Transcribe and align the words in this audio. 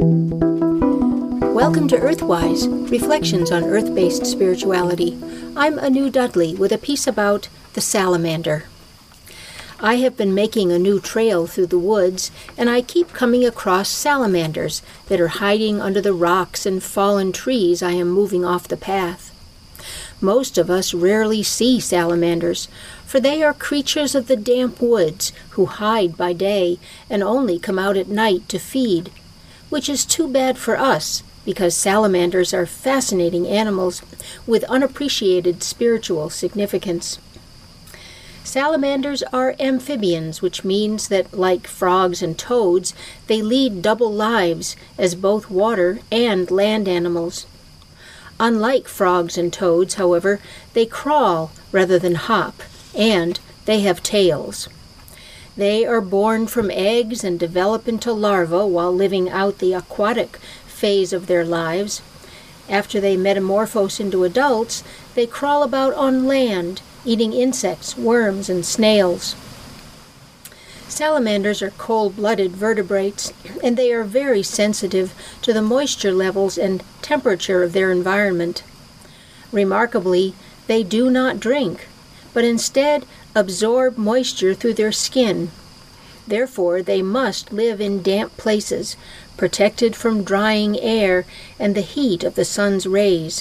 Welcome 0.00 1.88
to 1.88 1.96
Earthwise 1.96 2.88
Reflections 2.88 3.50
on 3.50 3.64
Earth 3.64 3.92
based 3.96 4.24
Spirituality. 4.26 5.18
I'm 5.56 5.76
Anu 5.80 6.08
Dudley 6.08 6.54
with 6.54 6.70
a 6.70 6.78
piece 6.78 7.08
about 7.08 7.48
the 7.72 7.80
salamander. 7.80 8.66
I 9.80 9.96
have 9.96 10.16
been 10.16 10.32
making 10.34 10.70
a 10.70 10.78
new 10.78 11.00
trail 11.00 11.48
through 11.48 11.66
the 11.66 11.80
woods, 11.80 12.30
and 12.56 12.70
I 12.70 12.80
keep 12.80 13.12
coming 13.12 13.44
across 13.44 13.88
salamanders 13.88 14.82
that 15.08 15.20
are 15.20 15.28
hiding 15.28 15.80
under 15.80 16.00
the 16.00 16.12
rocks 16.12 16.64
and 16.64 16.80
fallen 16.80 17.32
trees 17.32 17.82
I 17.82 17.92
am 17.92 18.08
moving 18.08 18.44
off 18.44 18.68
the 18.68 18.76
path. 18.76 19.34
Most 20.20 20.58
of 20.58 20.70
us 20.70 20.94
rarely 20.94 21.42
see 21.42 21.80
salamanders, 21.80 22.68
for 23.04 23.18
they 23.18 23.42
are 23.42 23.52
creatures 23.52 24.14
of 24.14 24.28
the 24.28 24.36
damp 24.36 24.80
woods 24.80 25.32
who 25.50 25.66
hide 25.66 26.16
by 26.16 26.34
day 26.34 26.78
and 27.10 27.24
only 27.24 27.58
come 27.58 27.80
out 27.80 27.96
at 27.96 28.06
night 28.06 28.48
to 28.48 28.60
feed, 28.60 29.10
which 29.68 29.88
is 29.88 30.04
too 30.04 30.28
bad 30.28 30.58
for 30.58 30.76
us 30.76 31.22
because 31.44 31.74
salamanders 31.74 32.52
are 32.52 32.66
fascinating 32.66 33.46
animals 33.46 34.02
with 34.46 34.64
unappreciated 34.64 35.62
spiritual 35.62 36.28
significance. 36.28 37.18
Salamanders 38.44 39.22
are 39.24 39.54
amphibians, 39.60 40.40
which 40.40 40.64
means 40.64 41.08
that, 41.08 41.32
like 41.32 41.66
frogs 41.66 42.22
and 42.22 42.38
toads, 42.38 42.94
they 43.26 43.42
lead 43.42 43.82
double 43.82 44.12
lives 44.12 44.74
as 44.96 45.14
both 45.14 45.50
water 45.50 46.00
and 46.10 46.50
land 46.50 46.88
animals. 46.88 47.46
Unlike 48.40 48.88
frogs 48.88 49.36
and 49.36 49.52
toads, 49.52 49.94
however, 49.94 50.40
they 50.72 50.86
crawl 50.86 51.50
rather 51.72 51.98
than 51.98 52.14
hop, 52.14 52.62
and 52.94 53.38
they 53.66 53.80
have 53.80 54.02
tails. 54.02 54.68
They 55.58 55.84
are 55.84 56.00
born 56.00 56.46
from 56.46 56.70
eggs 56.70 57.24
and 57.24 57.36
develop 57.36 57.88
into 57.88 58.12
larvae 58.12 58.70
while 58.70 58.94
living 58.94 59.28
out 59.28 59.58
the 59.58 59.72
aquatic 59.74 60.36
phase 60.68 61.12
of 61.12 61.26
their 61.26 61.44
lives. 61.44 62.00
After 62.68 63.00
they 63.00 63.16
metamorphose 63.16 63.98
into 63.98 64.22
adults, 64.22 64.84
they 65.16 65.26
crawl 65.26 65.64
about 65.64 65.94
on 65.94 66.28
land, 66.28 66.80
eating 67.04 67.32
insects, 67.32 67.96
worms, 67.96 68.48
and 68.48 68.64
snails. 68.64 69.34
Salamanders 70.86 71.60
are 71.60 71.72
cold 71.72 72.14
blooded 72.14 72.52
vertebrates, 72.52 73.32
and 73.60 73.76
they 73.76 73.92
are 73.92 74.04
very 74.04 74.44
sensitive 74.44 75.12
to 75.42 75.52
the 75.52 75.60
moisture 75.60 76.12
levels 76.12 76.56
and 76.56 76.84
temperature 77.02 77.64
of 77.64 77.72
their 77.72 77.90
environment. 77.90 78.62
Remarkably, 79.50 80.34
they 80.68 80.84
do 80.84 81.10
not 81.10 81.40
drink, 81.40 81.88
but 82.38 82.44
instead 82.44 83.04
absorb 83.34 83.98
moisture 83.98 84.54
through 84.54 84.74
their 84.74 84.92
skin. 84.92 85.50
Therefore, 86.24 86.82
they 86.82 87.02
must 87.02 87.52
live 87.52 87.80
in 87.80 88.00
damp 88.00 88.36
places, 88.36 88.96
protected 89.36 89.96
from 89.96 90.22
drying 90.22 90.78
air 90.78 91.26
and 91.58 91.74
the 91.74 91.80
heat 91.80 92.22
of 92.22 92.36
the 92.36 92.44
sun's 92.44 92.86
rays. 92.86 93.40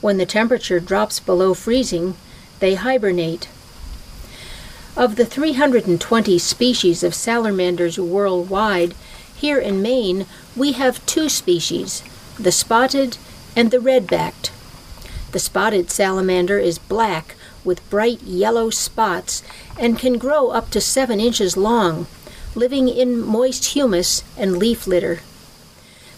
When 0.00 0.16
the 0.16 0.24
temperature 0.24 0.80
drops 0.80 1.20
below 1.20 1.52
freezing, 1.52 2.14
they 2.58 2.76
hibernate. 2.76 3.48
Of 4.96 5.16
the 5.16 5.26
320 5.26 6.38
species 6.38 7.02
of 7.02 7.14
salamanders 7.14 7.98
worldwide, 7.98 8.94
here 9.34 9.58
in 9.58 9.82
Maine 9.82 10.24
we 10.56 10.72
have 10.72 11.04
two 11.04 11.28
species, 11.28 12.02
the 12.38 12.50
spotted 12.50 13.18
and 13.54 13.70
the 13.70 13.78
red-backed. 13.78 14.52
The 15.32 15.38
spotted 15.38 15.90
salamander 15.90 16.58
is 16.58 16.78
black 16.78 17.34
with 17.66 17.90
bright 17.90 18.22
yellow 18.22 18.70
spots 18.70 19.42
and 19.78 19.98
can 19.98 20.16
grow 20.16 20.48
up 20.48 20.70
to 20.70 20.80
seven 20.80 21.20
inches 21.20 21.56
long, 21.56 22.06
living 22.54 22.88
in 22.88 23.20
moist 23.20 23.74
humus 23.74 24.22
and 24.38 24.56
leaf 24.56 24.86
litter. 24.86 25.20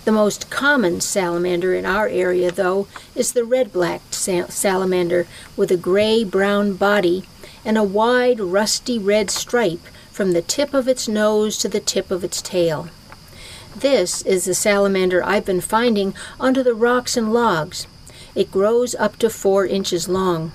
The 0.05 0.13
most 0.13 0.49
common 0.49 1.01
salamander 1.01 1.75
in 1.75 1.85
our 1.85 2.09
area, 2.09 2.51
though, 2.53 2.87
is 3.15 3.33
the 3.33 3.45
red-backed 3.45 4.15
salamander 4.15 5.27
with 5.57 5.71
a 5.71 5.77
gray-brown 5.77 6.75
body 6.75 7.25
and 7.65 7.77
a 7.77 7.83
wide 7.83 8.41
rusty 8.41 8.99
red 8.99 9.31
stripe 9.31 9.85
from 10.11 10.33
the 10.33 10.43
tip 10.43 10.73
of 10.73 10.89
its 10.89 11.09
nose 11.09 11.59
to 11.59 11.69
the 11.69 11.81
tip 11.81 12.11
of 12.11 12.25
its 12.25 12.41
tail. 12.41 12.89
This 13.77 14.23
is 14.23 14.47
the 14.47 14.55
salamander 14.55 15.23
I've 15.23 15.45
been 15.45 15.61
finding 15.61 16.15
under 16.41 16.63
the 16.63 16.75
rocks 16.75 17.17
and 17.17 17.33
logs. 17.33 17.87
It 18.35 18.51
grows 18.51 18.95
up 18.95 19.17
to 19.19 19.29
four 19.29 19.67
inches 19.67 20.09
long. 20.09 20.53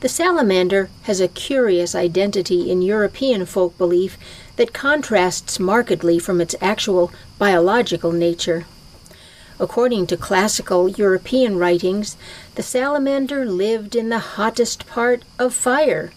The 0.00 0.08
salamander 0.08 0.88
has 1.02 1.20
a 1.20 1.28
curious 1.28 1.94
identity 1.94 2.70
in 2.70 2.80
European 2.80 3.44
folk 3.44 3.76
belief 3.76 4.16
that 4.56 4.72
contrasts 4.72 5.60
markedly 5.60 6.18
from 6.18 6.40
its 6.40 6.54
actual 6.60 7.12
biological 7.38 8.10
nature. 8.10 8.64
According 9.58 10.06
to 10.06 10.16
classical 10.16 10.88
European 10.88 11.58
writings, 11.58 12.16
the 12.54 12.62
salamander 12.62 13.44
lived 13.44 13.94
in 13.94 14.08
the 14.08 14.18
hottest 14.18 14.86
part 14.86 15.22
of 15.38 15.52
fire, 15.52 16.12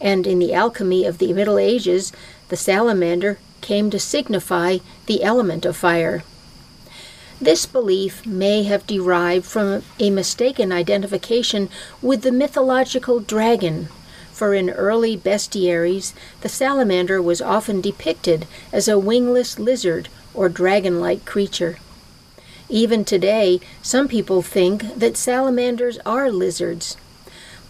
and 0.00 0.26
in 0.26 0.40
the 0.40 0.52
alchemy 0.52 1.04
of 1.04 1.18
the 1.18 1.32
Middle 1.32 1.58
Ages, 1.58 2.12
the 2.48 2.56
salamander 2.56 3.38
came 3.60 3.90
to 3.90 4.00
signify 4.00 4.78
the 5.06 5.22
element 5.22 5.64
of 5.64 5.76
fire. 5.76 6.24
This 7.42 7.64
belief 7.64 8.26
may 8.26 8.64
have 8.64 8.86
derived 8.86 9.46
from 9.46 9.82
a 9.98 10.10
mistaken 10.10 10.72
identification 10.72 11.70
with 12.02 12.20
the 12.20 12.32
mythological 12.32 13.18
dragon, 13.20 13.88
for 14.30 14.52
in 14.52 14.68
early 14.68 15.16
bestiaries 15.16 16.12
the 16.42 16.50
salamander 16.50 17.22
was 17.22 17.40
often 17.40 17.80
depicted 17.80 18.46
as 18.74 18.88
a 18.88 18.98
wingless 18.98 19.58
lizard 19.58 20.08
or 20.34 20.50
dragon 20.50 21.00
like 21.00 21.24
creature. 21.24 21.78
Even 22.68 23.06
today, 23.06 23.58
some 23.80 24.06
people 24.06 24.42
think 24.42 24.94
that 24.94 25.16
salamanders 25.16 25.98
are 26.04 26.30
lizards. 26.30 26.98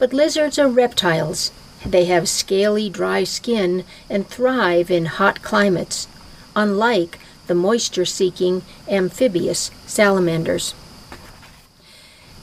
But 0.01 0.13
lizards 0.13 0.59
are 0.59 0.69
reptiles. 0.69 1.53
They 1.87 2.07
have 2.07 2.29
scaly, 2.29 2.91
dry 2.91 3.23
skin 3.23 3.85
and 4.09 4.29
thrive 4.29 4.91
in 4.91 5.07
hot 5.07 5.43
climates, 5.43 6.09
unlike 6.57 7.21
the 7.51 7.55
moisture 7.57 8.05
seeking 8.05 8.63
amphibious 8.87 9.73
salamanders. 9.85 10.73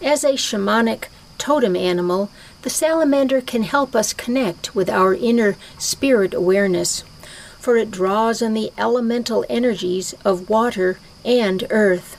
As 0.01 0.25
a 0.25 0.34
shamanic 0.34 1.06
totem 1.38 1.78
animal, 1.78 2.29
the 2.63 2.69
salamander 2.69 3.40
can 3.40 3.63
help 3.63 3.96
us 3.96 4.12
connect 4.12 4.75
with 4.75 4.90
our 4.90 5.13
inner 5.13 5.56
spirit 5.78 6.34
awareness, 6.34 7.06
for 7.57 7.78
it 7.78 7.90
draws 7.90 8.41
on 8.41 8.53
the 8.53 8.73
elemental 8.78 9.46
energies 9.50 10.13
of 10.25 10.50
water 10.50 11.00
and 11.23 11.66
earth. 11.69 12.17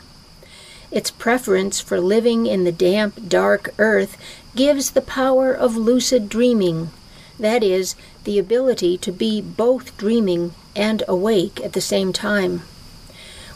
Its 0.90 1.10
preference 1.10 1.82
for 1.82 2.00
living 2.00 2.46
in 2.46 2.64
the 2.64 2.72
damp, 2.72 3.28
dark 3.28 3.74
earth 3.76 4.16
gives 4.56 4.92
the 4.92 5.02
power 5.02 5.52
of 5.52 5.76
lucid 5.76 6.30
dreaming, 6.30 6.90
that 7.38 7.62
is, 7.62 7.94
the 8.24 8.38
ability 8.38 8.96
to 8.96 9.12
be 9.12 9.42
both 9.42 9.94
dreaming 9.98 10.54
and 10.74 11.02
awake 11.06 11.60
at 11.60 11.74
the 11.74 11.82
same 11.82 12.14
time. 12.14 12.62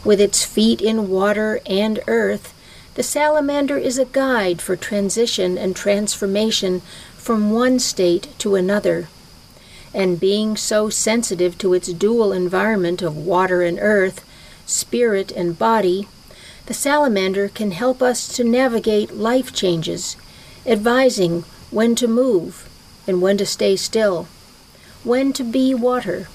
With 0.03 0.19
its 0.19 0.43
feet 0.43 0.81
in 0.81 1.09
water 1.09 1.61
and 1.65 2.01
earth, 2.07 2.53
the 2.95 3.03
salamander 3.03 3.77
is 3.77 3.97
a 3.97 4.05
guide 4.05 4.61
for 4.61 4.75
transition 4.75 5.57
and 5.57 5.75
transformation 5.75 6.81
from 7.15 7.51
one 7.51 7.79
state 7.79 8.27
to 8.39 8.55
another. 8.55 9.07
And 9.93 10.19
being 10.19 10.57
so 10.57 10.89
sensitive 10.89 11.57
to 11.59 11.73
its 11.73 11.93
dual 11.93 12.33
environment 12.33 13.01
of 13.01 13.15
water 13.15 13.61
and 13.61 13.79
earth, 13.79 14.25
spirit 14.65 15.31
and 15.31 15.57
body, 15.57 16.09
the 16.65 16.73
salamander 16.73 17.47
can 17.47 17.71
help 17.71 18.01
us 18.01 18.27
to 18.35 18.43
navigate 18.43 19.15
life 19.15 19.53
changes, 19.53 20.17
advising 20.65 21.45
when 21.71 21.95
to 21.95 22.07
move 22.07 22.69
and 23.07 23.21
when 23.21 23.37
to 23.37 23.45
stay 23.45 23.77
still, 23.77 24.27
when 25.05 25.31
to 25.31 25.43
be 25.43 25.73
water 25.73 26.27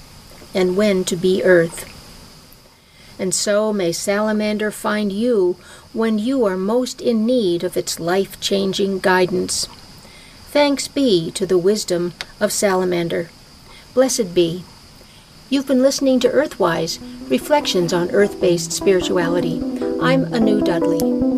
and 0.55 0.75
when 0.75 1.03
to 1.03 1.15
be 1.15 1.43
earth 1.43 1.98
and 3.19 3.35
so 3.35 3.71
may 3.73 3.91
salamander 3.91 4.71
find 4.71 5.11
you 5.11 5.57
when 5.93 6.17
you 6.17 6.45
are 6.45 6.57
most 6.57 7.01
in 7.01 7.25
need 7.25 7.63
of 7.63 7.77
its 7.77 7.99
life 7.99 8.39
changing 8.39 8.99
guidance. 8.99 9.67
Thanks 10.51 10.87
be 10.87 11.29
to 11.31 11.45
the 11.45 11.57
wisdom 11.57 12.13
of 12.39 12.51
salamander. 12.51 13.29
Blessed 13.93 14.33
be. 14.33 14.63
You've 15.49 15.67
been 15.67 15.83
listening 15.83 16.19
to 16.21 16.29
Earthwise 16.29 16.99
Reflections 17.29 17.93
on 17.93 18.09
Earth 18.11 18.39
based 18.39 18.71
Spirituality. 18.71 19.59
I'm 20.01 20.33
Anu 20.33 20.61
Dudley. 20.61 21.28